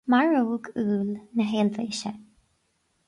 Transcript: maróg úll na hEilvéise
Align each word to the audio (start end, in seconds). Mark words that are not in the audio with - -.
maróg 0.09 0.63
úll 0.73 1.13
na 1.35 1.43
hEilvéise 1.51 2.11